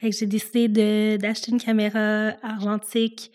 [0.00, 0.68] Fait que j'ai décidé
[1.18, 3.30] d'acheter une caméra argentique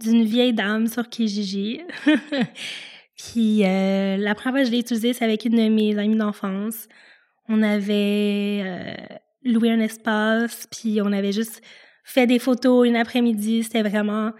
[0.00, 1.80] d'une vieille dame sur Kijiji.
[3.16, 6.16] Puis euh, la première fois que je l'ai utilisée, c'est avec une de mes amies
[6.16, 6.88] d'enfance.
[7.48, 8.94] On avait euh,
[9.44, 11.62] loué un espace, puis on avait juste
[12.04, 13.62] fait des photos une après-midi.
[13.62, 14.32] C'était vraiment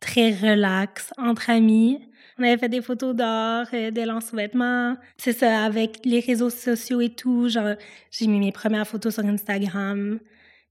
[0.00, 2.00] très relax, entre amis.
[2.38, 4.96] On avait fait des photos d'or, euh, de sous-vêtements.
[5.16, 7.48] C'est ça, avec les réseaux sociaux et tout.
[7.48, 10.18] J'ai mis mes premières photos sur Instagram.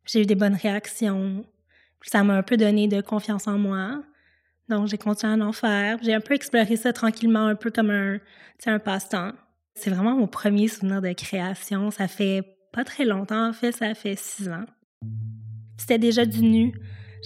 [0.05, 1.45] J'ai eu des bonnes réactions.
[2.01, 4.03] Ça m'a un peu donné de confiance en moi.
[4.69, 5.97] Donc, j'ai continué à en faire.
[6.01, 8.19] J'ai un peu exploré ça tranquillement, un peu comme un,
[8.65, 9.31] un passe-temps.
[9.75, 11.91] C'est vraiment mon premier souvenir de création.
[11.91, 14.65] Ça fait pas très longtemps, en fait, ça fait six ans.
[15.77, 16.73] C'était déjà du nu.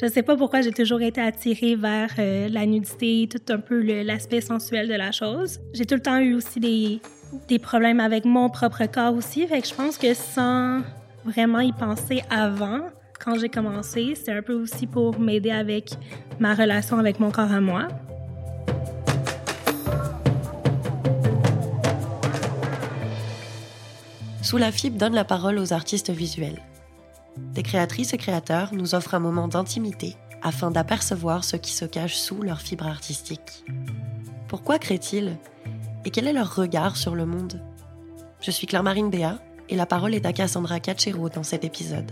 [0.01, 3.81] Je sais pas pourquoi j'ai toujours été attirée vers euh, la nudité, tout un peu
[4.03, 5.59] l'aspect sensuel de la chose.
[5.73, 7.01] J'ai tout le temps eu aussi des,
[7.47, 9.47] des problèmes avec mon propre corps aussi.
[9.47, 10.81] Fait que je pense que sans
[11.27, 12.79] vraiment y penser avant,
[13.19, 15.91] quand j'ai commencé, c'était un peu aussi pour m'aider avec
[16.39, 17.89] ma relation avec mon corps à moi.
[24.41, 26.61] Sous la fibre donne la parole aux artistes visuels.
[27.53, 32.15] Des créatrices et créateurs nous offrent un moment d'intimité afin d'apercevoir ce qui se cache
[32.15, 33.65] sous leur fibre artistique.
[34.47, 35.35] Pourquoi créent-ils
[36.05, 37.61] Et quel est leur regard sur le monde?
[38.39, 39.39] Je suis Claire-Marine Béat
[39.69, 42.11] et la parole est à Cassandra Cachero dans cet épisode.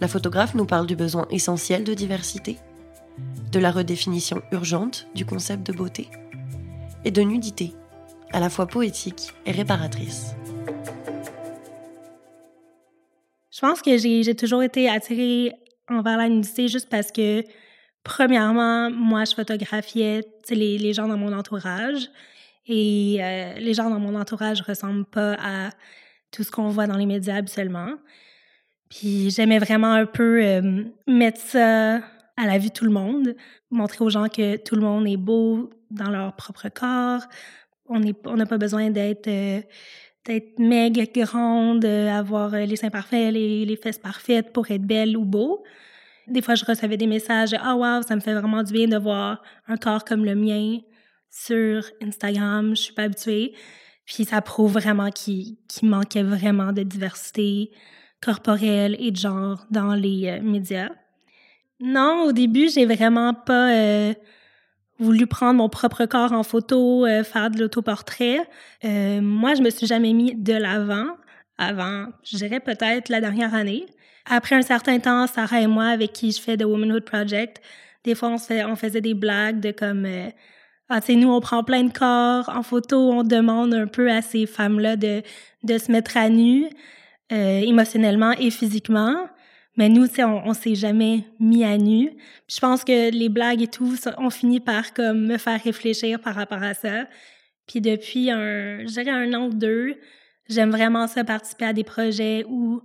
[0.00, 2.58] La photographe nous parle du besoin essentiel de diversité,
[3.52, 6.08] de la redéfinition urgente du concept de beauté
[7.04, 7.72] et de nudité,
[8.32, 10.34] à la fois poétique et réparatrice.
[13.50, 15.52] Je pense que j'ai toujours été attirée
[15.88, 17.42] envers la nudité juste parce que,
[18.04, 22.10] premièrement, moi, je photographiais les, gens dans mon entourage
[22.66, 25.70] et euh, les gens dans mon entourage ressemblent pas à
[26.30, 27.94] tout ce qu'on voit dans les médias habituellement.
[28.88, 31.96] Puis j'aimais vraiment un peu euh, mettre ça
[32.36, 33.34] à la vue de tout le monde,
[33.70, 37.22] montrer aux gens que tout le monde est beau dans leur propre corps.
[37.88, 39.60] On n'a on pas besoin d'être euh,
[40.58, 45.24] maigre, grande, avoir euh, les seins parfaits, les, les, fesses parfaites pour être belle ou
[45.24, 45.64] beau.
[46.26, 48.88] Des fois, je recevais des messages «Ah, oh, wow, ça me fait vraiment du bien
[48.88, 50.80] de voir un corps comme le mien
[51.30, 52.70] sur Instagram.
[52.70, 53.54] Je suis pas habituée.»
[54.06, 57.70] Puis ça prouve vraiment qu'il manquait vraiment de diversité
[58.22, 60.90] corporelle et de genre dans les euh, médias.
[61.80, 63.72] Non, au début, j'ai vraiment pas...
[63.72, 64.14] Euh,
[64.98, 68.38] voulu prendre mon propre corps en photo, euh, faire de l'autoportrait.
[68.84, 71.06] Euh, moi, je me suis jamais mis de l'avant
[71.58, 73.86] avant, je dirais peut-être la dernière année.
[74.26, 77.62] Après un certain temps, Sarah et moi, avec qui je fais The Womanhood Project,
[78.04, 80.06] des fois, on, fait, on faisait des blagues de comme...
[80.88, 84.46] Ah, nous, on prend plein de corps en photo, on demande un peu à ces
[84.46, 85.22] femmes-là de,
[85.64, 86.66] de se mettre à nu,
[87.32, 89.28] euh, émotionnellement et physiquement.
[89.76, 92.10] Mais nous, on, on s'est jamais mis à nu.
[92.48, 96.34] je pense que les blagues et tout ont fini par comme me faire réfléchir par
[96.36, 97.06] rapport à ça.
[97.66, 99.96] Puis depuis un, je un an ou deux,
[100.48, 102.80] j'aime vraiment ça participer à des projets où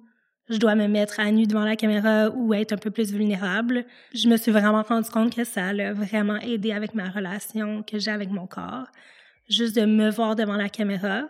[0.51, 3.85] je dois me mettre à nu devant la caméra ou être un peu plus vulnérable.
[4.13, 7.97] Je me suis vraiment rendu compte que ça a vraiment aidé avec ma relation que
[7.97, 8.87] j'ai avec mon corps.
[9.49, 11.23] Juste de me voir devant la caméra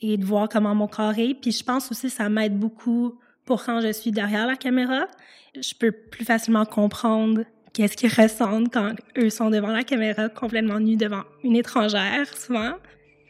[0.00, 1.34] et de voir comment mon corps est.
[1.34, 5.06] Puis je pense aussi que ça m'aide beaucoup pour quand je suis derrière la caméra.
[5.54, 7.44] Je peux plus facilement comprendre
[7.74, 12.72] qu'est-ce qu'ils ressentent quand eux sont devant la caméra, complètement nus devant une étrangère, souvent.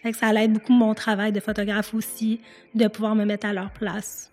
[0.03, 2.41] Fait que ça aide beaucoup mon travail de photographe aussi,
[2.77, 4.33] de pouvoir me mettre à leur place.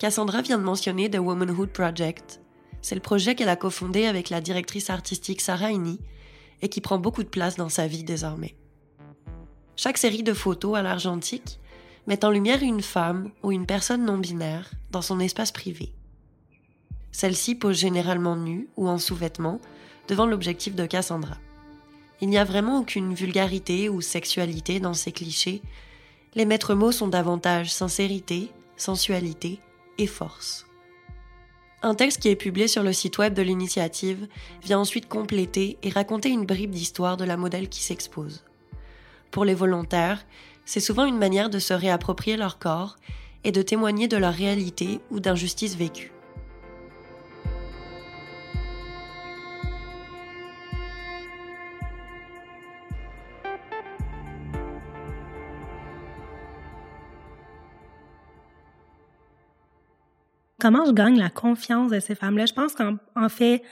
[0.00, 2.40] Cassandra vient de mentionner The Womanhood Project.
[2.80, 6.00] C'est le projet qu'elle a cofondé avec la directrice artistique Sarah Ini
[6.62, 8.56] et qui prend beaucoup de place dans sa vie désormais.
[9.76, 11.60] Chaque série de photos à l'argentique
[12.06, 15.92] met en lumière une femme ou une personne non binaire dans son espace privé.
[17.12, 19.60] Celle-ci pose généralement nue ou en sous-vêtements
[20.08, 21.36] devant l'objectif de Cassandra.
[22.22, 25.60] Il n'y a vraiment aucune vulgarité ou sexualité dans ces clichés.
[26.34, 29.60] Les maîtres mots sont davantage sincérité, sensualité
[30.06, 30.66] force.
[31.82, 34.28] Un texte qui est publié sur le site web de l'initiative
[34.62, 38.44] vient ensuite compléter et raconter une bribe d'histoire de la modèle qui s'expose.
[39.30, 40.24] Pour les volontaires,
[40.66, 42.96] c'est souvent une manière de se réapproprier leur corps
[43.44, 46.12] et de témoigner de leur réalité ou d'injustices vécues.
[60.60, 62.46] Comment je gagne la confiance de ces femmes-là?
[62.46, 63.62] Je pense qu'en fait,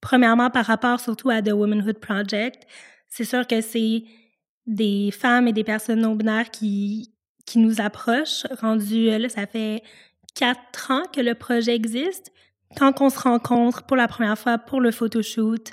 [0.00, 2.66] premièrement, par rapport surtout à The Womanhood Project,
[3.08, 4.04] c'est sûr que c'est
[4.66, 7.12] des femmes et des personnes non binaires qui,
[7.46, 8.44] qui nous approche.
[8.60, 9.82] Rendu là, ça fait
[10.34, 12.32] quatre ans que le projet existe.
[12.76, 15.72] Quand on se rencontre pour la première fois pour le photoshoot,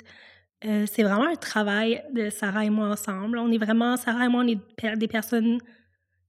[0.64, 3.38] euh, c'est vraiment un travail de Sarah et moi ensemble.
[3.38, 5.58] On est vraiment, Sarah et moi, on est des personnes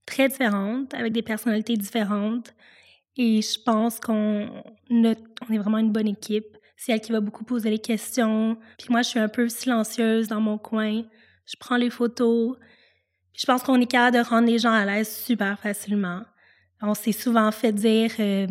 [0.04, 2.54] très différentes, avec des personnalités différentes.
[3.16, 4.48] Et je pense qu'on
[4.90, 6.56] on est vraiment une bonne équipe.
[6.76, 8.58] C'est elle qui va beaucoup poser les questions.
[8.78, 11.02] Puis moi, je suis un peu silencieuse dans mon coin.
[11.46, 12.56] Je prends les photos.
[13.32, 16.22] je pense qu'on est capable de rendre les gens à l'aise super facilement.
[16.82, 18.46] On s'est souvent fait dire, euh,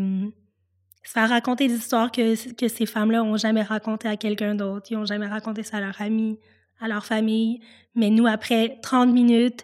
[1.04, 4.88] se faire raconter des histoires que, que ces femmes-là ont jamais racontées à quelqu'un d'autre.
[4.90, 6.40] Ils ont jamais raconté ça à leur amis,
[6.80, 7.60] à leur famille.
[7.94, 9.64] Mais nous, après 30 minutes,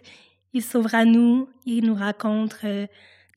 [0.52, 2.86] ils s'ouvrent à nous, ils nous racontent euh,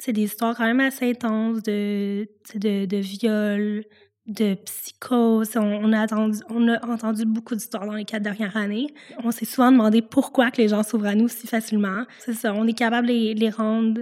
[0.07, 3.83] des histoires quand même assez intenses de, de, de viol,
[4.27, 5.55] de psychose.
[5.55, 8.93] On, a entendu, on a entendu beaucoup d'histoires dans les quatre dernières années.
[9.23, 12.05] On s'est souvent demandé pourquoi que les gens s'ouvrent à nous si facilement.
[12.19, 14.01] C'est ça, on est capable de les, les rendre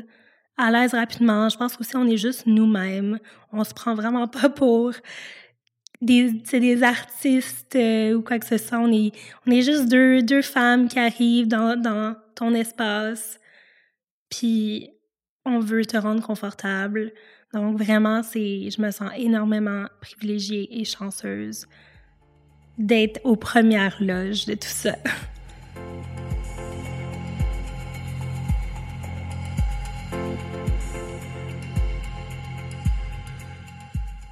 [0.57, 1.49] à l'aise rapidement.
[1.49, 3.19] Je pense aussi on est juste nous-mêmes.
[3.51, 4.93] On se prend vraiment pas pour
[6.01, 8.79] des, des artistes euh, ou quoi que ce soit.
[8.79, 9.11] On est,
[9.47, 13.39] on est juste deux, deux femmes qui arrivent dans, dans ton espace.
[14.29, 14.89] Puis
[15.45, 17.11] on veut te rendre confortable.
[17.53, 21.67] Donc vraiment, c'est, je me sens énormément privilégiée et chanceuse
[22.77, 24.95] d'être aux premières loges de tout ça.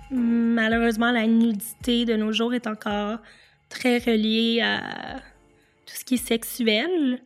[0.10, 3.20] Malheureusement, la nudité de nos jours est encore
[3.70, 5.20] très reliée à
[5.86, 7.22] tout ce qui est sexuel.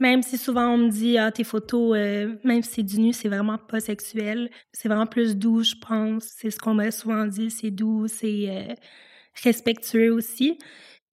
[0.00, 3.12] Même si souvent on me dit, ah, tes photos, euh, même si c'est du nu,
[3.12, 4.50] c'est vraiment pas sexuel.
[4.72, 6.24] C'est vraiment plus doux, je pense.
[6.24, 8.74] C'est ce qu'on m'a souvent dit, c'est doux, c'est euh,
[9.44, 10.58] respectueux aussi.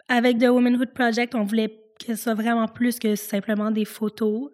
[0.07, 1.67] Avec The Womanhood Project, on voulait
[1.99, 4.51] que ce soit vraiment plus que simplement des photos.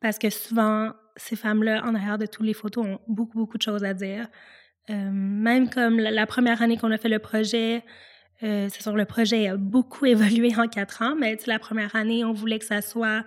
[0.00, 3.62] Parce que souvent, ces femmes-là, en arrière de toutes les photos, ont beaucoup, beaucoup de
[3.62, 4.26] choses à dire.
[4.88, 7.84] Euh, même comme la, première année qu'on a fait le projet,
[8.40, 12.32] c'est sûr, le projet a beaucoup évolué en quatre ans, mais la première année, on
[12.32, 13.24] voulait que ça soit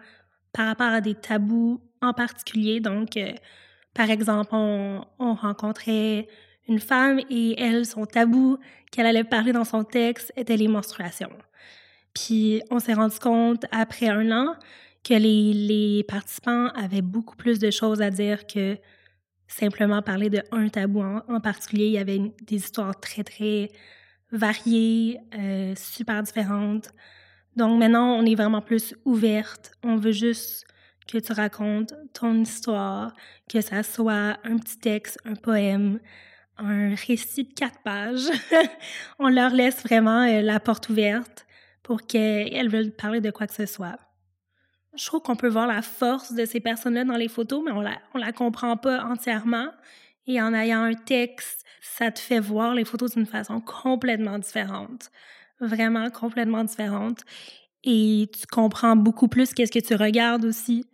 [0.53, 2.79] par rapport à des tabous en particulier.
[2.79, 3.33] Donc, euh,
[3.93, 6.27] par exemple, on, rencontrait
[6.67, 8.57] une femme et elle, son tabou
[8.91, 11.31] qu'elle allait parler dans son texte était les menstruations.
[12.13, 14.55] Puis, on s'est rendu compte après un an
[15.03, 18.77] que les, les, participants avaient beaucoup plus de choses à dire que
[19.47, 21.85] simplement parler de un tabou en, particulier.
[21.85, 23.71] Il y avait des histoires très, très
[24.31, 26.93] variées, euh, super différentes.
[27.59, 29.73] Donc maintenant, on est vraiment plus ouverte.
[29.83, 30.65] On veut juste
[31.11, 33.13] que tu racontes ton histoire,
[33.50, 36.00] que ça soit un petit texte, un poème,
[36.57, 38.29] un récit de quatre pages.
[39.19, 41.45] on leur laisse vraiment euh, la porte ouverte
[41.83, 43.97] pour qu'elles veulent parler de quoi que ce soit.
[44.95, 47.81] Je trouve qu'on peut voir la force de ces personnes-là dans les photos, mais on
[47.81, 49.67] la, la comprend pas entièrement.
[50.27, 55.11] Et en ayant un texte, ça te fait voir les photos d'une façon complètement différente
[55.59, 57.21] vraiment complètement différente.
[57.83, 60.85] Et tu comprends beaucoup plus qu'est-ce que tu regardes aussi.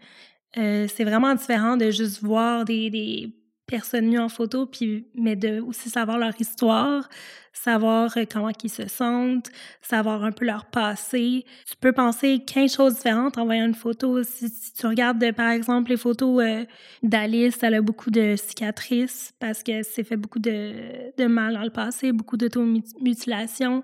[0.58, 3.34] Euh, c'est vraiment différent de juste voir des, des
[3.68, 7.10] personnes nues en photo, puis, mais de aussi savoir leur histoire,
[7.52, 9.50] savoir euh, comment ils se sentent,
[9.82, 11.46] savoir un peu leur passé.
[11.68, 14.22] Tu peux penser 15 choses différentes en voyant une photo.
[14.24, 16.66] Si, tu regardes, par exemple, les photos euh,
[17.02, 20.74] d'Alice, elle a beaucoup de cicatrices parce qu'elle s'est fait beaucoup de,
[21.18, 23.84] de mal dans le passé, beaucoup d'automutilation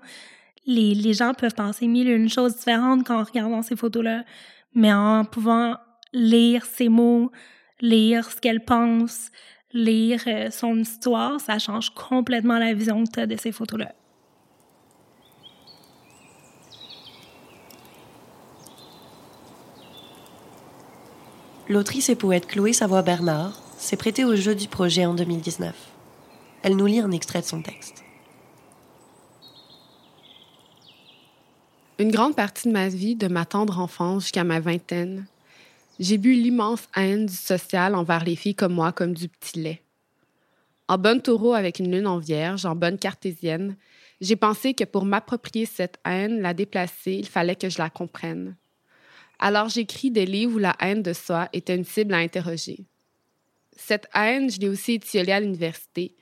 [0.66, 4.24] les, gens peuvent penser mille et une choses différentes quand regardant ces photos-là,
[4.74, 5.76] mais en pouvant
[6.12, 7.30] lire ses mots,
[7.80, 9.30] lire ce qu'elle pense,
[9.72, 13.92] lire euh, son histoire, ça change complètement la vision que tu as de ces photos-là.
[21.68, 25.74] L'autrice et poète Chloé Savoie-Bernard s'est prêtée au jeu du projet en 2019.
[26.62, 28.04] Elle nous lit un extrait de son texte.
[32.02, 35.24] Une grande partie de ma vie, de ma tendre enfance jusqu'à ma vingtaine,
[36.00, 39.82] j'ai bu l'immense haine du social envers les filles comme moi, comme du petit lait.
[40.88, 43.76] En bonne taureau avec une lune en vierge, en bonne cartésienne,
[44.20, 48.56] j'ai pensé que pour m'approprier cette haine, la déplacer, il fallait que je la comprenne.
[49.38, 52.80] Alors j'écris des livres où la haine de soi était une cible à interroger.
[53.76, 56.16] Cette haine, je l'ai aussi étiolée à l'université,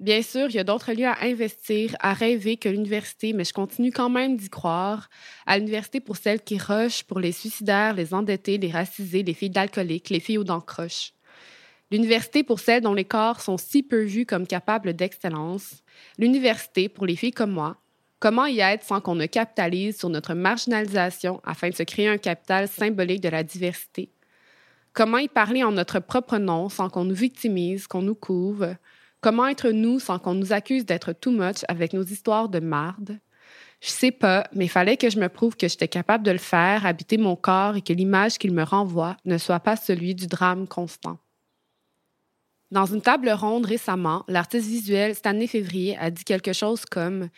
[0.00, 3.52] Bien sûr, il y a d'autres lieux à investir, à rêver que l'université, mais je
[3.52, 5.08] continue quand même d'y croire.
[5.46, 9.50] À l'université pour celles qui rushent, pour les suicidaires, les endettés, les racisés, les filles
[9.50, 11.12] d'alcooliques, les filles aux dents croches.
[11.90, 15.82] L'université pour celles dont les corps sont si peu vus comme capables d'excellence.
[16.18, 17.78] L'université pour les filles comme moi.
[18.20, 22.18] Comment y être sans qu'on ne capitalise sur notre marginalisation afin de se créer un
[22.18, 24.10] capital symbolique de la diversité?
[24.92, 28.74] Comment y parler en notre propre nom sans qu'on nous victimise, qu'on nous couve?
[29.24, 33.18] Comment être nous sans qu'on nous accuse d'être too much avec nos histoires de marde?
[33.80, 36.84] Je sais pas, mais fallait que je me prouve que j'étais capable de le faire,
[36.84, 40.68] habiter mon corps et que l'image qu'il me renvoie ne soit pas celui du drame
[40.68, 41.16] constant.
[42.70, 47.30] Dans une table ronde récemment, l'artiste visuel Stanley Février a dit quelque chose comme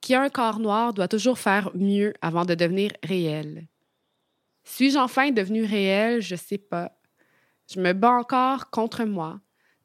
[0.00, 3.66] Qui a un corps noir doit toujours faire mieux avant de devenir réel.
[4.62, 6.22] Suis-je enfin devenu réel?
[6.22, 6.92] Je sais pas.
[7.68, 9.40] Je me bats encore contre moi,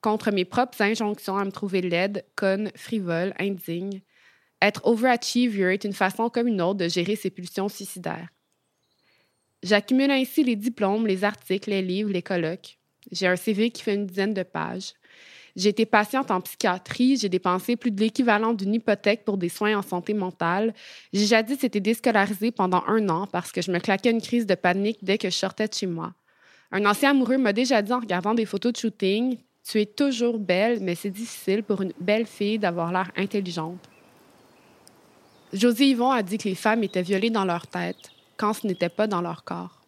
[0.08, 4.00] contre mes propres injonctions à me trouver laide, conne, frivole, indigne.
[4.62, 8.30] Être overachiever est une façon comme une autre de gérer ses pulsions suicidaires.
[9.64, 12.78] J'accumule ainsi les diplômes, les articles, les livres, les colloques.
[13.12, 14.94] J'ai un CV qui fait une dizaine de pages.
[15.58, 19.78] J'ai été patiente en psychiatrie, j'ai dépensé plus de l'équivalent d'une hypothèque pour des soins
[19.78, 20.74] en santé mentale.
[21.12, 24.56] J'ai jadis été déscolarisée pendant un an parce que je me claquais une crise de
[24.56, 26.14] panique dès que je sortais de chez moi.
[26.72, 29.38] Un ancien amoureux m'a déjà dit en regardant des photos de shooting
[29.68, 33.90] Tu es toujours belle, mais c'est difficile pour une belle fille d'avoir l'air intelligente.
[35.52, 38.88] Josie Yvon a dit que les femmes étaient violées dans leur tête quand ce n'était
[38.88, 39.82] pas dans leur corps.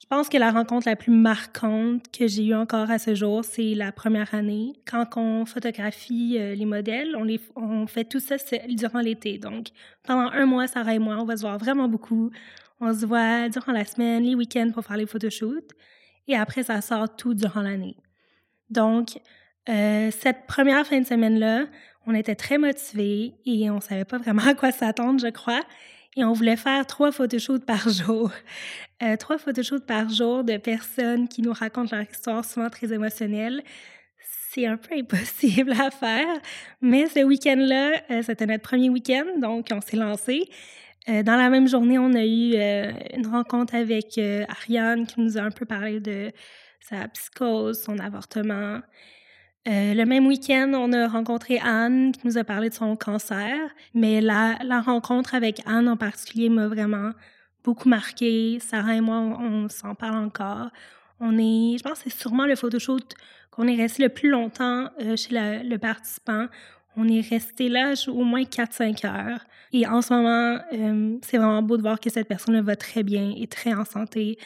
[0.00, 3.42] Je pense que la rencontre la plus marquante que j'ai eue encore à ce jour,
[3.44, 4.74] c'est la première année.
[4.86, 7.16] Quand on photographie euh, les modèles,
[7.56, 8.36] on, fait tout ça
[8.68, 9.38] durant l'été.
[9.38, 9.68] Donc,
[10.02, 12.30] pendant un mois, Sarah et moi, on va se voir vraiment beaucoup.
[12.84, 15.70] On se voit durant la semaine, les week-ends pour faire les photoshoots.
[16.26, 17.96] Et après, ça sort tout durant l'année.
[18.70, 19.20] Donc,
[19.68, 21.66] euh, cette première fin de semaine-là,
[22.06, 25.62] on était très motivés et on savait pas vraiment à quoi s'attendre, je crois
[26.16, 28.30] et on voulait faire trois photoshoots par jour.
[29.02, 33.62] Euh, trois photoshoots par jour de personnes qui nous racontent leur histoire souvent très émotionnelle.
[34.50, 36.36] C'est un peu impossible à faire,
[36.80, 40.48] mais ce week-end-là, euh, c'était notre premier week-end, donc on s'est lancé.
[41.08, 42.54] Euh, dans la même journée, on a eu
[43.14, 46.32] une rencontre avec Ariane qui nous a un peu parlé de
[46.80, 48.80] sa psychose, son avortement,
[49.68, 53.56] euh, le même week-end, on a rencontré Anne qui nous a parlé de son cancer,
[53.94, 57.12] mais la, rencontre avec Anne en particulier m'a vraiment
[57.62, 58.58] beaucoup marqué.
[58.60, 60.70] Sarah et moi, on, s'en parle encore.
[61.20, 63.14] On est, je pense que c'est sûrement le photoshoot
[63.52, 66.48] qu'on est resté le plus longtemps euh, chez le participant.
[66.96, 69.44] On est resté là au moins 4-5 heures.
[69.72, 73.02] Et en ce moment, euh, c'est vraiment beau de voir que cette personne va très
[73.02, 74.38] bien et très en santé.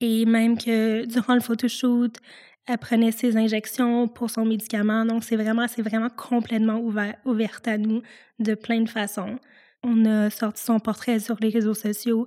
[0.00, 2.18] Et même que durant le photoshoot,
[2.66, 5.04] elle prenait ses injections pour son médicament.
[5.04, 8.02] Donc, c'est vraiment, c'est vraiment complètement ouvert, ouverte à nous
[8.38, 9.38] de plein de façons.
[9.82, 12.26] On a sorti son portrait sur les réseaux sociaux.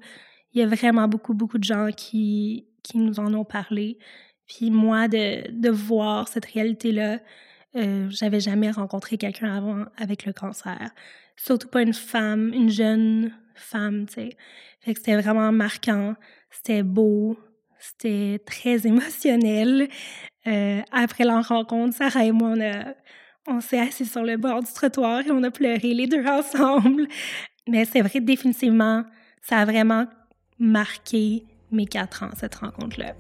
[0.54, 3.98] Il y a vraiment beaucoup, beaucoup de gens qui, qui nous en ont parlé.
[4.48, 7.20] Puis moi, de, de voir cette réalité-là,
[7.76, 10.92] euh, j'avais jamais rencontré quelqu'un avant avec le cancer.
[11.36, 14.30] Surtout pas une femme, une jeune femme, tu sais.
[14.82, 16.16] Fait que c'était vraiment marquant,
[16.50, 17.38] c'était beau,
[17.80, 19.90] c'était très émotionnel.
[20.48, 24.72] Euh, après la rencontre, Sarah et moi, on, on s'est assis sur le bord du
[24.72, 27.08] trottoir et on a pleuré les deux ensemble.
[27.68, 29.04] Mais c'est vrai, définitivement,
[29.42, 30.08] ça a vraiment
[30.58, 33.14] marqué mes quatre ans, cette rencontre-là.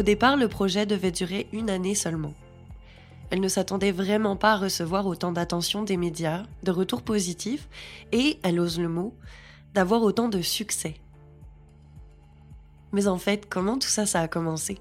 [0.00, 2.32] Au départ, le projet devait durer une année seulement.
[3.28, 7.68] Elle ne s'attendait vraiment pas à recevoir autant d'attention des médias, de retours positifs
[8.10, 9.12] et, elle ose le mot,
[9.74, 10.94] d'avoir autant de succès.
[12.92, 14.78] Mais en fait, comment tout ça, ça a commencé?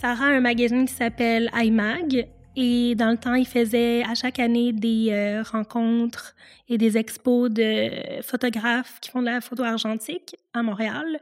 [0.00, 4.38] Sarah a un magazine qui s'appelle iMag et dans le temps, il faisait à chaque
[4.38, 6.36] année des euh, rencontres
[6.68, 11.18] et des expos de photographes qui font de la photo argentique à Montréal.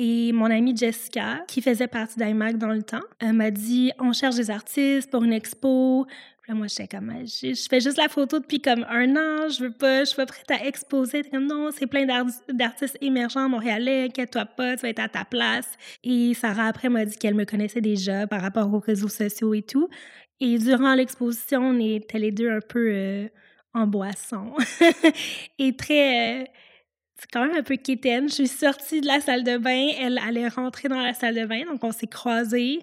[0.00, 4.36] Et mon amie Jessica, qui faisait partie d'IMAC dans le temps, m'a dit on cherche
[4.36, 6.06] des artistes pour une expo.
[6.46, 9.72] Là, moi, j'étais comme je, fais juste la photo depuis comme un an, je veux
[9.72, 11.24] pas, je suis pas prête à exposer.
[11.24, 12.06] comme non, c'est plein
[12.48, 15.68] d'artistes émergents montréalais, inquiète-toi pas, tu vas être à ta place.
[16.04, 19.62] Et Sarah après m'a dit qu'elle me connaissait déjà par rapport aux réseaux sociaux et
[19.62, 19.88] tout.
[20.38, 23.28] Et durant l'exposition, on était les deux un peu euh,
[23.74, 24.54] en boisson
[25.58, 26.44] et très euh,
[27.18, 28.28] c'est quand même un peu quétaine.
[28.28, 31.44] Je suis sortie de la salle de bain, elle allait rentrer dans la salle de
[31.44, 32.78] bain, donc on s'est croisés.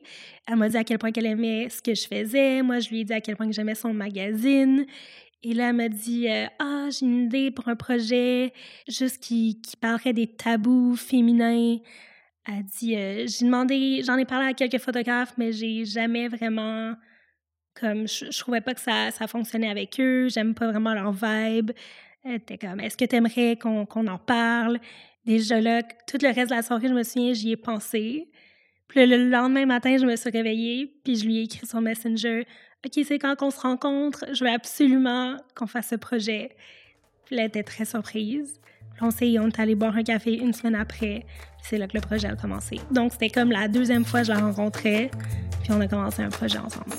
[0.46, 2.62] Elle m'a dit à quel point qu'elle aimait ce que je faisais.
[2.62, 4.86] Moi, je lui ai dit à quel point j'aimais son magazine.
[5.42, 8.52] Et là, elle m'a dit euh, Ah, j'ai une idée pour un projet
[8.90, 11.78] juste qui, qui parlerait des tabous féminins.
[12.46, 16.96] Elle dit euh, J'ai demandé, j'en ai parlé à quelques photographes, mais j'ai jamais vraiment.
[17.80, 21.12] Comme, je, je trouvais pas que ça, ça fonctionnait avec eux, j'aime pas vraiment leur
[21.12, 21.72] vibe.
[22.28, 24.80] Était comme, est-ce que tu aimerais qu'on en parle?
[25.26, 28.30] Déjà là, tout le reste de la soirée, je me souviens, j'y ai pensé.
[28.88, 32.46] Puis le lendemain matin, je me suis réveillée, puis je lui ai écrit sur Messenger
[32.86, 36.56] OK, c'est quand qu'on se rencontre, je veux absolument qu'on fasse ce projet.
[37.26, 38.60] Puis elle était très surprise.
[38.94, 41.26] Puis on s'est, on est allé boire un café une semaine après.
[41.64, 42.80] C'est là que le projet a commencé.
[42.92, 45.10] Donc c'était comme la deuxième fois que je la rencontrais,
[45.64, 46.92] puis on a commencé un projet ensemble.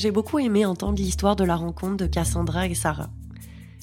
[0.00, 3.10] J'ai beaucoup aimé entendre l'histoire de la rencontre de Cassandra et Sarah.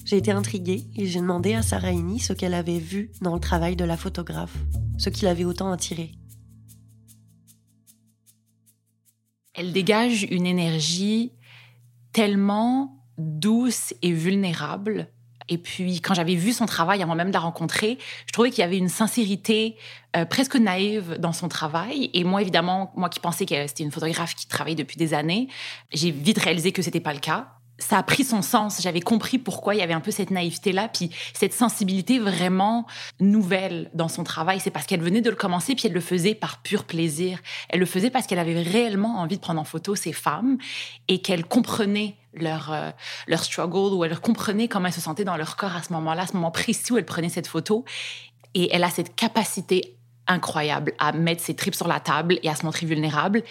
[0.04, 3.40] J'ai été intriguée et j'ai demandé à Sarah Ini ce qu'elle avait vu dans le
[3.40, 4.56] travail de la photographe,
[4.96, 6.10] ce qui l'avait autant attiré.
[9.54, 11.34] Elle dégage une énergie
[12.10, 15.12] tellement douce et vulnérable.
[15.48, 18.60] Et puis, quand j'avais vu son travail avant même de la rencontrer, je trouvais qu'il
[18.60, 19.76] y avait une sincérité
[20.16, 22.10] euh, presque naïve dans son travail.
[22.14, 25.48] Et moi, évidemment, moi qui pensais que c'était une photographe qui travaillait depuis des années,
[25.92, 28.80] j'ai vite réalisé que c'était pas le cas ça a pris son sens.
[28.82, 32.86] J'avais compris pourquoi il y avait un peu cette naïveté-là, puis cette sensibilité vraiment
[33.20, 34.60] nouvelle dans son travail.
[34.60, 37.40] C'est parce qu'elle venait de le commencer, puis elle le faisait par pur plaisir.
[37.68, 40.58] Elle le faisait parce qu'elle avait réellement envie de prendre en photo ces femmes
[41.06, 42.90] et qu'elle comprenait leur, euh,
[43.26, 46.22] leur struggle, ou elle comprenait comment elles se sentaient dans leur corps à ce moment-là,
[46.22, 47.84] à ce moment précis où elle prenait cette photo.
[48.54, 52.54] Et elle a cette capacité incroyable à mettre ses tripes sur la table et à
[52.54, 53.42] se montrer vulnérable.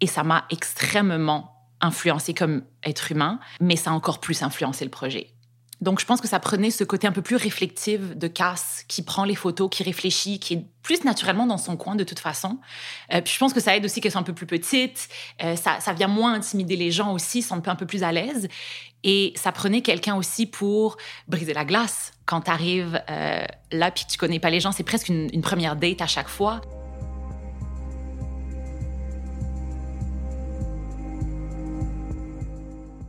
[0.00, 4.90] Et ça m'a extrêmement influencé comme être humain, mais ça a encore plus influencé le
[4.90, 5.35] projet.
[5.80, 9.02] Donc, je pense que ça prenait ce côté un peu plus réflectif de Cass, qui
[9.02, 12.58] prend les photos, qui réfléchit, qui est plus naturellement dans son coin de toute façon.
[13.12, 15.08] Euh, puis je pense que ça aide aussi qu'elle soit un peu plus petite.
[15.42, 18.48] Euh, ça, vient moins intimider les gens aussi, sont un peu plus à l'aise.
[19.04, 20.96] Et ça prenait quelqu'un aussi pour
[21.28, 22.12] briser la glace.
[22.24, 25.28] Quand tu arrives euh, là puis que tu connais pas les gens, c'est presque une,
[25.32, 26.62] une première date à chaque fois.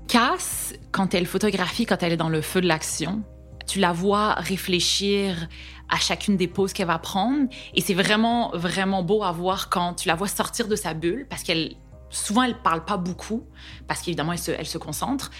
[0.07, 3.23] Cass, quand elle photographie, quand elle est dans le feu de l'action,
[3.67, 5.47] tu la vois réfléchir
[5.89, 7.47] à chacune des poses qu'elle va prendre.
[7.73, 11.27] Et c'est vraiment, vraiment beau à voir quand tu la vois sortir de sa bulle,
[11.29, 11.75] parce qu'elle,
[12.09, 13.43] souvent, elle parle pas beaucoup,
[13.87, 15.31] parce qu'évidemment, elle se, elle se concentre.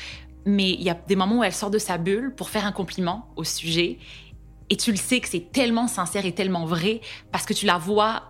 [0.45, 2.71] Mais il y a des moments où elle sort de sa bulle pour faire un
[2.71, 3.97] compliment au sujet.
[4.69, 7.77] Et tu le sais que c'est tellement sincère et tellement vrai, parce que tu la
[7.77, 8.23] vois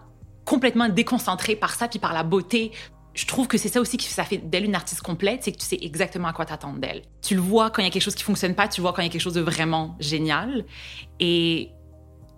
[0.46, 2.72] complètement déconcentrée par ça, puis par la beauté
[3.17, 5.58] je trouve que c'est ça aussi qui ça fait d'elle une artiste complète, c'est que
[5.58, 7.01] tu sais exactement à quoi t'attendre d'elle.
[7.23, 8.93] Tu le vois quand il y a quelque chose qui fonctionne pas, tu le vois
[8.93, 10.65] quand il y a quelque chose de vraiment génial.
[11.19, 11.71] Et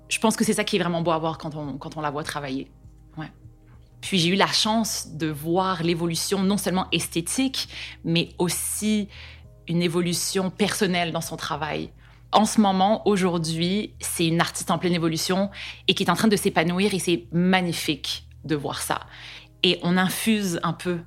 [0.07, 2.01] je pense que c'est ça qui est vraiment beau à voir quand on, quand on
[2.01, 2.71] la voit travailler.
[3.17, 3.29] Ouais.
[3.99, 7.67] Puis j'ai eu la chance de voir l'évolution non seulement esthétique,
[8.05, 9.09] mais aussi
[9.67, 11.89] une évolution personnelle dans son travail.
[12.31, 15.49] En ce moment, aujourd'hui, c'est une artiste en pleine évolution
[15.89, 19.01] et qui est en train de s'épanouir et c'est magnifique de voir ça
[19.63, 20.99] et on infuse un peu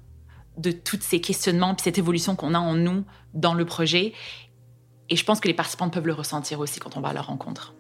[0.58, 4.12] de tous ces questionnements puis cette évolution qu'on a en nous dans le projet.
[5.08, 7.26] Et je pense que les participants peuvent le ressentir aussi quand on va à leur
[7.26, 7.74] rencontre.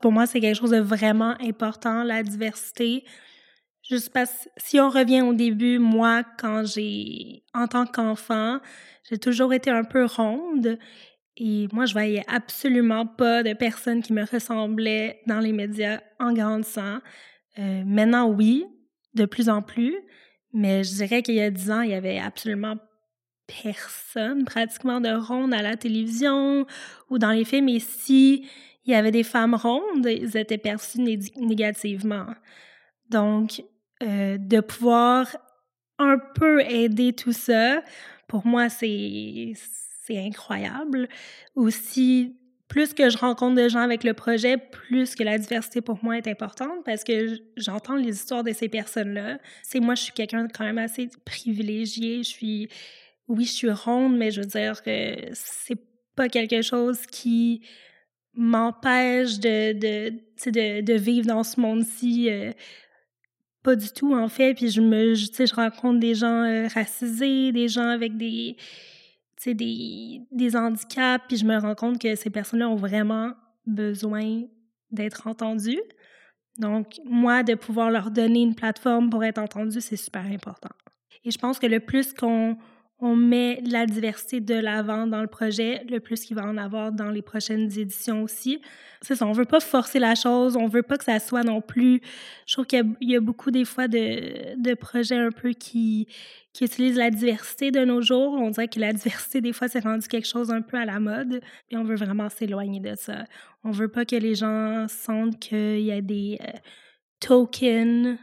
[0.00, 3.04] Pour moi, c'est quelque chose de vraiment important, la diversité.
[3.88, 8.60] Juste parce si on revient au début, moi, quand j'ai, en tant qu'enfant,
[9.08, 10.78] j'ai toujours été un peu ronde.
[11.36, 16.32] Et moi, je voyais absolument pas de personnes qui me ressemblaient dans les médias en
[16.32, 16.98] grandissant.
[17.58, 18.66] Euh, maintenant, oui,
[19.14, 19.96] de plus en plus.
[20.52, 22.76] Mais je dirais qu'il y a dix ans, il y avait absolument
[23.62, 26.66] personne pratiquement de ronde à la télévision
[27.08, 27.68] ou dans les films.
[27.68, 28.46] Et si
[28.84, 31.00] il y avait des femmes rondes, elles étaient perçues
[31.36, 32.26] négativement.
[33.08, 33.62] Donc,
[34.02, 35.36] euh, de pouvoir
[35.98, 37.82] un peu aider tout ça,
[38.26, 39.54] pour moi, c'est
[40.10, 41.08] incroyable.
[41.54, 42.36] Aussi,
[42.68, 46.16] plus que je rencontre de gens avec le projet, plus que la diversité pour moi
[46.16, 49.38] est importante parce que j'entends les histoires de ces personnes-là.
[49.62, 52.18] C'est moi, je suis quelqu'un quand même assez privilégié.
[52.22, 52.68] Je suis,
[53.28, 55.78] oui, je suis ronde, mais je veux dire que c'est
[56.14, 57.62] pas quelque chose qui
[58.34, 60.10] m'empêche de, de,
[60.46, 62.28] de, de, vivre dans ce monde-ci.
[62.30, 62.52] Euh,
[63.62, 64.54] pas du tout, en fait.
[64.54, 68.56] Puis je me, je, je rencontre des gens euh, racisés, des gens avec des,
[69.46, 73.32] des, des handicaps, puis je me rends compte que ces personnes-là ont vraiment
[73.66, 74.42] besoin
[74.90, 75.82] d'être entendues.
[76.58, 80.70] Donc, moi, de pouvoir leur donner une plateforme pour être entendues, c'est super important.
[81.24, 82.56] Et je pense que le plus qu'on
[83.02, 86.92] on met la diversité de l'avant dans le projet, le plus qu'il va en avoir
[86.92, 88.60] dans les prochaines éditions aussi.
[89.00, 91.62] C'est ça, on veut pas forcer la chose, on veut pas que ça soit non
[91.62, 92.02] plus...
[92.46, 96.08] Je trouve qu'il y, a beaucoup des fois de, de projets un peu qui,
[96.52, 98.34] qui utilisent la diversité de nos jours.
[98.34, 101.00] On dirait que la diversité, des fois, c'est rendu quelque chose un peu à la
[101.00, 103.24] mode, et on veut vraiment s'éloigner de ça.
[103.64, 106.58] On veut pas que les gens sentent qu'il y a des euh,
[107.20, 108.18] tokens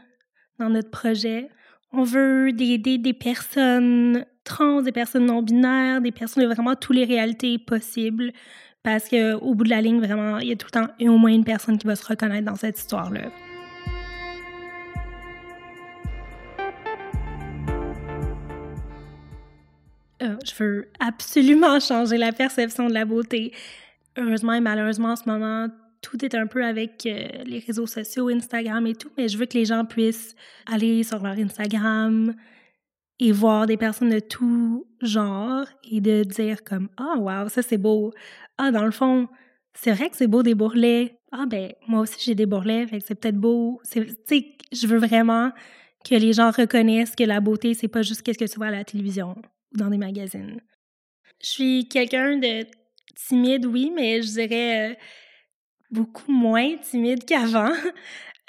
[0.60, 1.48] dans notre projet.
[1.90, 6.74] On veut des, des, des personnes trans, des personnes non binaires, des personnes de vraiment
[6.74, 8.32] toutes les réalités possibles.
[8.82, 11.30] Parce qu'au bout de la ligne, vraiment, il y a tout le temps au moins
[11.30, 13.30] une personne qui va se reconnaître dans cette histoire-là.
[20.22, 23.52] Euh, je veux absolument changer la perception de la beauté.
[24.16, 25.68] Heureusement et malheureusement, en ce moment,
[26.00, 29.46] tout est un peu avec euh, les réseaux sociaux, Instagram et tout, mais je veux
[29.46, 30.34] que les gens puissent
[30.66, 32.34] aller sur leur Instagram,
[33.20, 37.62] et voir des personnes de tout genre et de dire comme ah oh, wow ça
[37.62, 38.12] c'est beau
[38.58, 39.28] ah dans le fond
[39.80, 41.18] c'est vrai que c'est beau des bourrelets.
[41.30, 43.80] Ah ben moi aussi j'ai des bourrelets fait que c'est peut-être beau.
[43.84, 45.52] C'est tu sais je veux vraiment
[46.04, 48.70] que les gens reconnaissent que la beauté c'est pas juste qu'est-ce que tu vois à
[48.70, 49.36] la télévision
[49.72, 50.60] ou dans des magazines.
[51.40, 52.66] Je suis quelqu'un de
[53.14, 54.94] timide oui mais je dirais euh,
[55.90, 57.72] beaucoup moins timide qu'avant.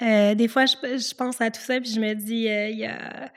[0.02, 2.78] Euh, des fois je, je, pense à tout ça puis je me dis euh, il
[2.78, 3.30] y a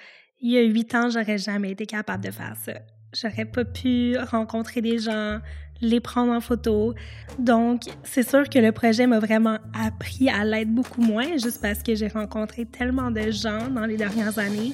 [0.44, 2.74] il y a huit ans, j'aurais jamais été capable de faire ça.
[3.14, 5.40] J'aurais pas pu rencontrer des gens,
[5.80, 6.94] les prendre en photo.
[7.40, 11.82] Donc, c'est sûr que le projet m'a vraiment appris à l'être beaucoup moins, juste parce
[11.82, 14.74] que j'ai rencontré tellement de gens dans les dernières années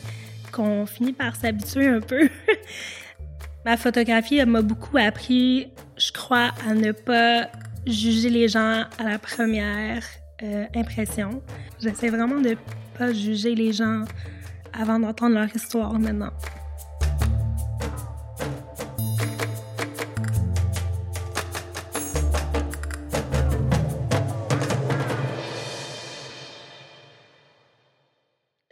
[0.51, 2.27] qu'on finit par s'habituer un peu.
[3.65, 7.47] Ma photographie m'a beaucoup appris, je crois, à ne pas
[7.86, 10.03] juger les gens à la première
[10.41, 11.43] euh, impression.
[11.79, 12.58] J'essaie vraiment de
[12.97, 14.05] pas juger les gens
[14.73, 16.32] avant d'entendre leur histoire maintenant.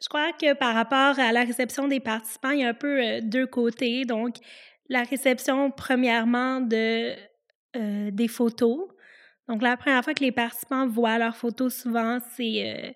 [0.07, 3.03] Je crois que par rapport à la réception des participants, il y a un peu
[3.03, 4.05] euh, deux côtés.
[4.05, 4.35] Donc,
[4.87, 7.13] la réception, premièrement, de,
[7.75, 8.87] euh, des photos.
[9.49, 12.91] Donc, la première fois que les participants voient leurs photos, souvent, c'est euh,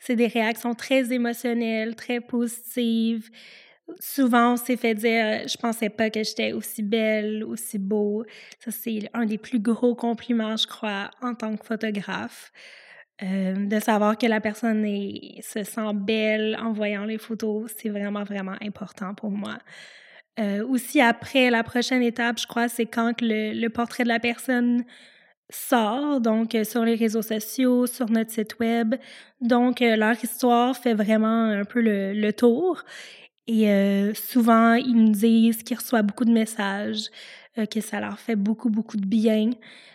[0.00, 3.30] c'est des réactions très émotionnelles, très positives.
[4.00, 8.24] Souvent, on s'est fait dire je pensais pas que j'étais aussi belle, aussi beau.
[8.58, 12.52] Ça, c'est un des plus gros compliments, je crois, en tant que photographe.
[13.22, 14.86] Euh, de savoir que la personne
[15.42, 19.58] se sent belle en voyant les photos, c'est vraiment, vraiment important pour moi.
[20.38, 24.84] Euh, aussi, après, la prochaine étape, je crois, c'est quand le portrait de la personne
[25.50, 28.94] sort, donc euh, sur les réseaux sociaux, sur notre site web.
[29.40, 32.82] Donc, euh, leur histoire fait vraiment un peu le, tour.
[33.46, 37.10] Et euh, souvent, ils nous disent qu'ils reçoivent beaucoup de messages,
[37.70, 39.50] que ça leur fait beaucoup, beaucoup de bien.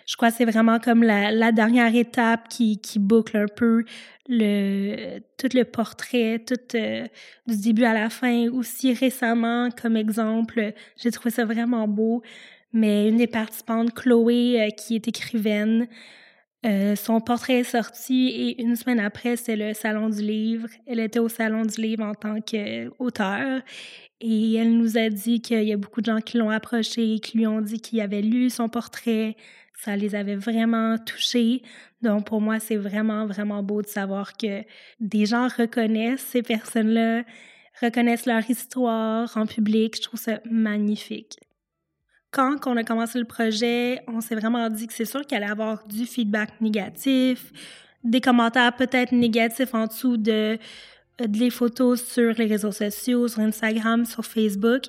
[0.05, 3.85] Je crois que c'est vraiment comme la, dernière étape qui, qui, boucle un peu
[4.27, 6.77] le, tout le portrait, tout
[7.47, 8.49] du début à la fin.
[8.49, 12.21] Aussi récemment, comme exemple, j'ai trouvé ça vraiment beau
[12.75, 15.87] mais une des participantes, Chloé, euh, qui est écrivaine,
[16.65, 20.67] euh, son portrait est sorti et une semaine après, c'est le Salon du Livre.
[20.85, 23.61] Elle était au Salon du Livre en tant qu'auteur
[24.19, 27.37] et elle nous a dit qu'il y a beaucoup de gens qui l'ont approché, qui
[27.37, 29.37] lui ont dit qu'ils avaient lu son portrait.
[29.77, 31.61] Ça les avait vraiment touchés.
[32.01, 34.63] Donc, pour moi, c'est vraiment, vraiment beau de savoir que
[34.99, 37.23] des gens reconnaissent ces personnes-là,
[37.81, 39.95] reconnaissent leur histoire en public.
[39.95, 41.37] Je trouve ça magnifique
[42.35, 45.49] quand on a commencé le projet, on s'est vraiment dit que c'est sûr qu'il allait
[45.49, 47.53] avoir du feedback négatif,
[48.03, 50.59] des commentaires peut-être négatifs en dessous de,
[51.19, 54.83] de les photos sur les réseaux sociaux, sur Instagram, sur Facebook.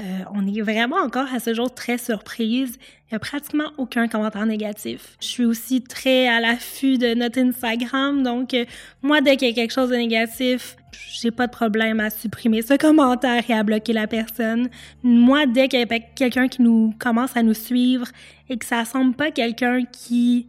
[0.00, 2.78] Euh, on est vraiment encore à ce jour très surprise.
[2.78, 5.16] Il n'y a pratiquement aucun commentaire négatif.
[5.20, 8.64] Je suis aussi très à l'affût de notre Instagram, donc euh,
[9.02, 12.62] moi, dès qu'il y a quelque chose de négatif, j'ai pas de problème à supprimer
[12.62, 14.68] ce commentaire et à bloquer la personne.
[15.02, 18.06] Moi, dès qu'il y a quelqu'un qui nous commence à nous suivre
[18.48, 20.46] et que ça semble pas quelqu'un qui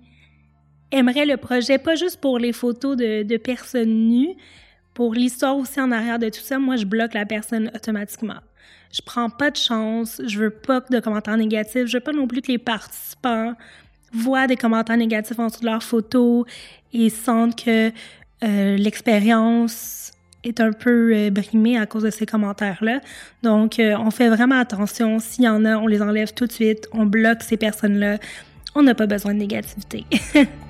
[0.91, 4.35] aimerait le projet, pas juste pour les photos de, de personnes nues,
[4.93, 8.39] pour l'histoire aussi en arrière de tout ça, moi, je bloque la personne automatiquement
[8.91, 12.27] je prends pas de chance, je veux pas de commentaires négatifs, je veux pas non
[12.27, 13.53] plus que les participants
[14.11, 16.45] voient des commentaires négatifs en dessous de leurs photos
[16.93, 17.91] et sentent que
[18.43, 20.11] euh, l'expérience
[20.43, 23.01] est un peu euh, brimée à cause de ces commentaires-là.
[23.43, 25.19] Donc, euh, on fait vraiment attention.
[25.19, 28.17] S'il y en a, on les enlève tout de suite, on bloque ces personnes-là.
[28.75, 30.05] On n'a pas besoin de négativité.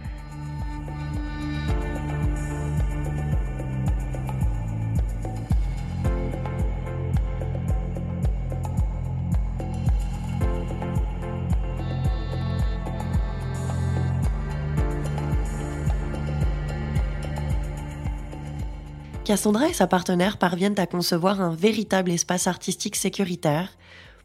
[19.30, 23.70] Cassandra et sa partenaire parviennent à concevoir un véritable espace artistique sécuritaire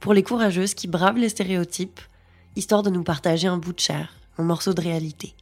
[0.00, 2.00] pour les courageuses qui bravent les stéréotypes,
[2.56, 5.34] histoire de nous partager un bout de chair, un morceau de réalité.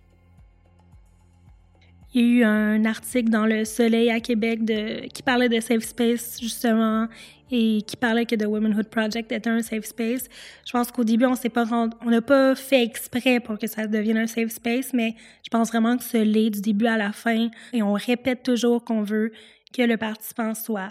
[2.15, 5.61] Il y a eu un article dans Le Soleil à Québec de, qui parlait de
[5.61, 7.09] safe space, justement,
[7.51, 10.29] et qui parlait que The Womanhood Project était un safe space.
[10.67, 13.87] Je pense qu'au début, on s'est pas on n'a pas fait exprès pour que ça
[13.87, 17.13] devienne un safe space, mais je pense vraiment que ce l'est du début à la
[17.13, 17.49] fin.
[17.73, 19.33] Et on répète toujours qu'on veut
[19.75, 20.91] que le participant soit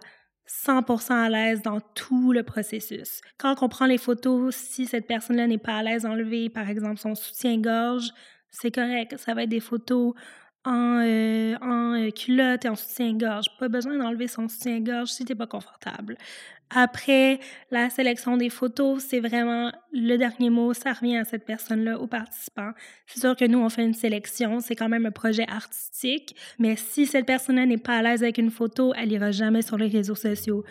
[0.66, 3.22] 100% à l'aise dans tout le processus.
[3.38, 6.98] Quand on prend les photos, si cette personne-là n'est pas à l'aise d'enlever, par exemple,
[6.98, 8.12] son soutien-gorge,
[8.50, 9.16] c'est correct.
[9.18, 10.14] Ça va être des photos
[10.66, 13.48] en, euh, en euh, culotte et en soutien-gorge.
[13.60, 16.18] Pas besoin d'enlever son soutien-gorge si t'es pas confortable.
[16.74, 22.00] Après la sélection des photos, c'est vraiment le dernier mot, ça revient à cette personne-là,
[22.00, 22.72] aux participants.
[23.08, 26.78] C'est sûr que nous, on fait une sélection, c'est quand même un projet artistique, mais
[26.78, 29.88] si cette personne-là n'est pas à l'aise avec une photo, elle ira jamais sur les
[29.88, 30.64] réseaux sociaux.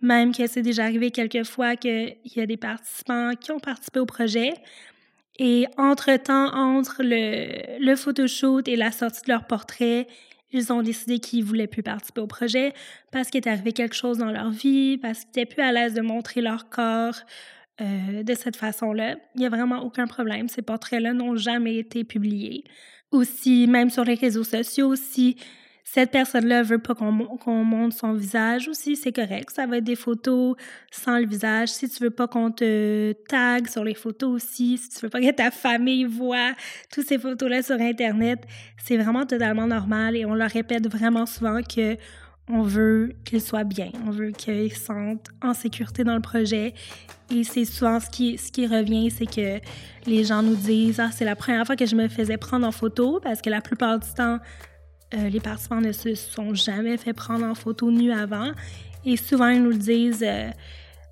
[0.00, 3.98] Même que c'est déjà arrivé quelques fois qu'il y a des participants qui ont participé
[3.98, 4.54] au projet,
[5.38, 10.08] et entre-temps, entre le, le photoshoot et la sortie de leur portrait,
[10.50, 12.72] ils ont décidé qu'ils voulaient plus participer au projet
[13.12, 15.94] parce qu'il est arrivé quelque chose dans leur vie, parce qu'ils étaient plus à l'aise
[15.94, 17.20] de montrer leur corps
[17.80, 19.16] euh, de cette façon-là.
[19.34, 20.48] Il n'y a vraiment aucun problème.
[20.48, 22.64] Ces portraits-là n'ont jamais été publiés.
[23.10, 25.36] Aussi, même sur les réseaux sociaux, si
[25.90, 29.50] cette personne-là veut pas qu'on montre son visage aussi, c'est correct.
[29.54, 30.54] Ça va être des photos
[30.90, 31.70] sans le visage.
[31.70, 35.20] Si tu veux pas qu'on te tag sur les photos aussi, si tu veux pas
[35.20, 36.52] que ta famille voit
[36.92, 38.40] toutes ces photos-là sur Internet,
[38.76, 41.96] c'est vraiment totalement normal et on leur répète vraiment souvent que
[42.50, 46.74] on veut qu'ils soient bien, on veut qu'ils se sentent en sécurité dans le projet.
[47.30, 49.58] Et c'est souvent ce qui, ce qui revient, c'est que
[50.06, 52.72] les gens nous disent Ah, c'est la première fois que je me faisais prendre en
[52.72, 54.38] photo parce que la plupart du temps,
[55.14, 58.52] euh, les participants ne se sont jamais fait prendre en photo nue avant.
[59.06, 60.50] Et souvent, ils nous le disent euh,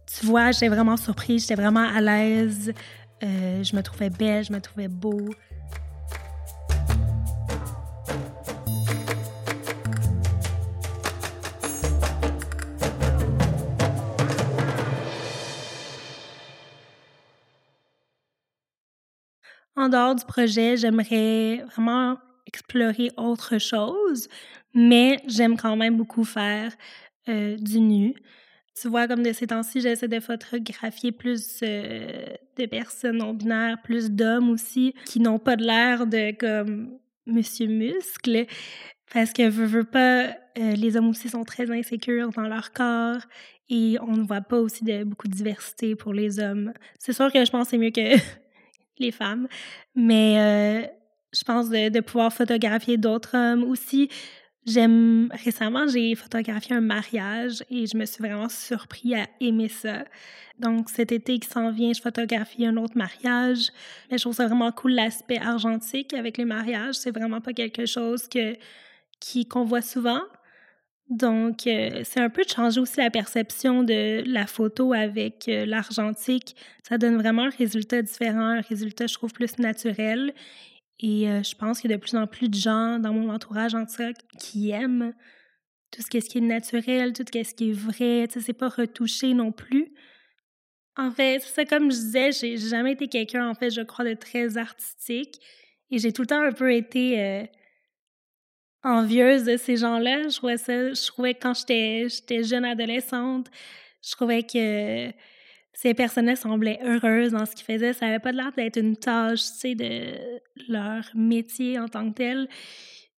[0.06, 2.72] Tu vois, j'étais vraiment surprise, j'étais vraiment à l'aise,
[3.22, 5.30] euh, je me trouvais belle, je me trouvais beau.
[19.78, 24.28] En dehors du projet, j'aimerais vraiment explorer autre chose,
[24.74, 26.72] mais j'aime quand même beaucoup faire
[27.28, 28.14] euh, du nu.
[28.80, 32.26] Tu vois, comme de ces temps-ci, j'essaie de photographier plus euh,
[32.58, 37.66] de personnes non binaires, plus d'hommes aussi, qui n'ont pas de l'air de comme Monsieur
[37.66, 38.46] Muscle,
[39.12, 40.26] parce que veux, veux pas,
[40.58, 43.22] euh, les hommes aussi sont très insécures dans leur corps
[43.68, 46.72] et on ne voit pas aussi de beaucoup de diversité pour les hommes.
[46.98, 48.14] C'est sûr que je pense que c'est mieux que
[48.98, 49.48] les femmes,
[49.94, 50.92] mais
[51.32, 54.08] je pense, de, pouvoir photographier d'autres hommes aussi.
[54.66, 60.04] J'aime récemment, j'ai photographié un mariage et je me suis vraiment surpris à aimer ça.
[60.58, 63.68] Donc cet été qui s'en vient, je photographie un autre mariage.
[64.10, 66.96] Mais je trouve ça vraiment cool l'aspect argentique avec les mariages.
[66.96, 68.56] C'est vraiment pas quelque chose que
[69.20, 70.22] qui qu'on voit souvent.
[71.08, 75.64] Donc euh, c'est un peu de changer aussi la perception de la photo avec euh,
[75.64, 76.56] l'argentique.
[76.88, 80.34] Ça donne vraiment un résultat différent, un résultat je trouve plus naturel.
[81.00, 83.74] Et je pense qu'il y a de plus en plus de gens dans mon entourage,
[83.74, 85.12] en tout cas, qui aiment
[85.90, 88.26] tout ce qui est naturel, tout ce qui est vrai.
[88.28, 89.92] Tu sais, c'est pas retouché non plus.
[90.96, 94.14] En fait, c'est comme je disais, j'ai jamais été quelqu'un, en fait, je crois, de
[94.14, 95.38] très artistique.
[95.90, 97.48] Et j'ai tout le temps un peu été
[98.82, 100.28] envieuse de ces gens-là.
[100.28, 103.48] Je trouvais ça, je trouvais que quand j'étais jeune adolescente,
[104.02, 105.10] je trouvais que
[105.76, 107.92] ces personnes-là semblaient heureuses dans ce qu'ils faisaient.
[107.92, 112.14] Ça n'avait pas l'air d'être une tâche, tu sais, de leur métier en tant que
[112.14, 112.48] tel.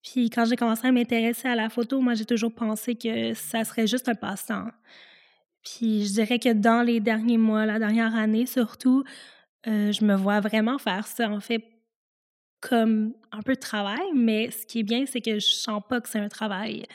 [0.02, 3.62] Puis quand j'ai commencé à m'intéresser à la photo, moi, j'ai toujours pensé que ça
[3.62, 4.66] serait juste un passe-temps.
[5.62, 9.04] Puis je dirais que dans les derniers mois, la dernière année surtout,
[9.68, 11.62] euh, je me vois vraiment faire ça, en fait,
[12.60, 16.00] comme un peu de travail, mais ce qui est bien, c'est que je sens pas
[16.00, 16.86] que c'est un travail.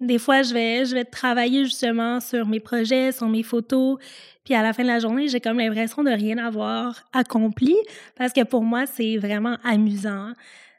[0.00, 3.98] Des fois, je vais, je vais travailler justement sur mes projets, sur mes photos,
[4.44, 7.74] puis à la fin de la journée, j'ai comme l'impression de rien avoir accompli
[8.14, 10.32] parce que pour moi, c'est vraiment amusant.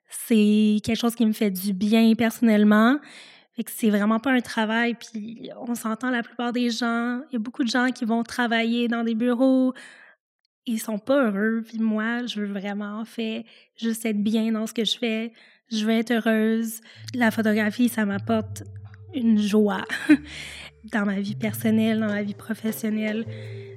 [0.09, 2.97] C'est quelque chose qui me fait du bien personnellement.
[3.55, 7.21] Fait que c'est vraiment pas un travail, puis on s'entend la plupart des gens.
[7.29, 9.73] Il y a beaucoup de gens qui vont travailler dans des bureaux,
[10.67, 11.63] ils sont pas heureux.
[11.67, 15.33] Puis moi, je veux vraiment, en fait, juste être bien dans ce que je fais.
[15.71, 16.81] Je veux être heureuse.
[17.15, 18.63] La photographie, ça m'apporte
[19.17, 19.83] une joie
[20.91, 23.25] dans ma vie personnelle, dans ma vie professionnelle.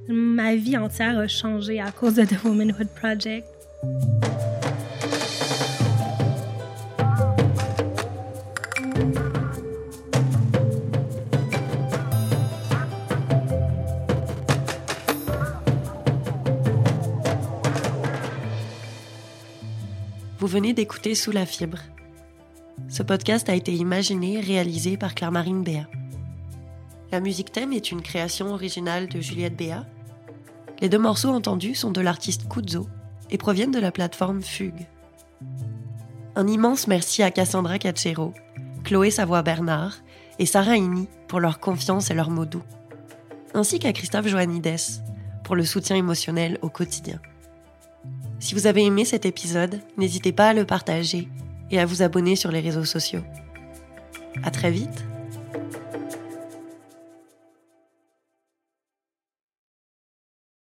[0.09, 3.47] Ma vie entière a changé à cause de The Womanhood Project.
[20.39, 21.79] Vous venez d'écouter Sous la fibre
[22.91, 25.87] ce podcast a été imaginé et réalisé par Claire-Marine Béat.
[27.13, 29.87] La musique thème est une création originale de Juliette Béat.
[30.81, 32.89] Les deux morceaux entendus sont de l'artiste Kuzo
[33.31, 34.89] et proviennent de la plateforme Fugue.
[36.35, 38.35] Un immense merci à Cassandra Cachero,
[38.83, 39.99] Chloé Savoie-Bernard
[40.41, 42.65] et Sarah Ini pour leur confiance et leurs mots doux,
[43.55, 44.81] ainsi qu'à Christophe Joannides
[45.45, 47.21] pour le soutien émotionnel au quotidien.
[48.41, 51.29] Si vous avez aimé cet épisode, n'hésitez pas à le partager
[51.71, 53.23] et à vous abonner sur les réseaux sociaux.
[54.43, 55.05] À très vite!